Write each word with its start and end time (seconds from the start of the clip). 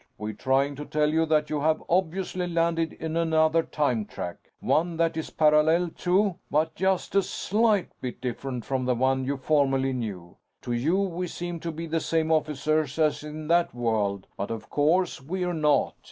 We're 0.17 0.33
trying 0.33 0.75
to 0.77 0.85
tell 0.85 1.09
you 1.13 1.27
that 1.27 1.51
you 1.51 1.59
have 1.59 1.83
obviously 1.87 2.47
landed 2.47 2.93
in 2.93 3.15
another 3.15 3.61
time 3.61 4.05
track. 4.05 4.49
One 4.59 4.97
that 4.97 5.15
is 5.15 5.29
parallel 5.29 5.91
to 5.99 6.37
but 6.49 6.73
just 6.73 7.13
a 7.13 7.21
slight 7.21 7.89
bit 8.01 8.19
different 8.19 8.65
from 8.65 8.85
the 8.85 8.95
one 8.95 9.25
you 9.25 9.37
formerly 9.37 9.93
knew. 9.93 10.37
To 10.63 10.71
you, 10.71 10.97
we 10.97 11.27
seem 11.27 11.59
to 11.59 11.71
be 11.71 11.85
the 11.85 11.99
same 11.99 12.31
officers 12.31 12.97
as 12.97 13.23
in 13.23 13.47
that 13.49 13.75
world; 13.75 14.25
but 14.35 14.49
of 14.49 14.71
course, 14.71 15.21
we're 15.21 15.53
not. 15.53 15.93